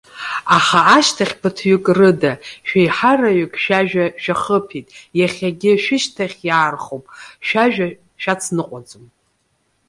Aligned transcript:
Аха 0.57 0.79
ашьҭахь, 0.97 1.35
ԥыҭҩык 1.41 1.85
рыда, 1.97 2.33
шәеиҳараҩык 2.67 3.53
шәажәа 3.63 4.05
шәахыԥеит, 4.23 4.87
иахьагьы 5.19 5.71
шәышьҭахь 5.83 6.39
иаархоуп, 6.47 7.03
шәажәа 7.47 7.87
шәацныҟәаӡом. 8.21 9.05